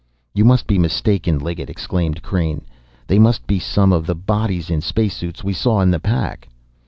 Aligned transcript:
"You 0.33 0.45
must 0.45 0.65
be 0.65 0.79
mistaken, 0.79 1.37
Liggett!" 1.37 1.69
exclaimed 1.69 2.23
Crain. 2.23 2.65
"They 3.05 3.19
must 3.19 3.45
be 3.45 3.59
some 3.59 3.93
of 3.93 4.07
the 4.07 4.15
bodies 4.15 4.71
in 4.71 4.81
space 4.81 5.15
suits 5.15 5.43
we 5.43 5.53
saw 5.53 5.79
in 5.81 5.91
the 5.91 5.99
pack." 5.99 6.47